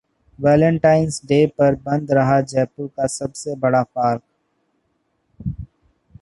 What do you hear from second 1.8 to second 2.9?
बंद रहा जयपुर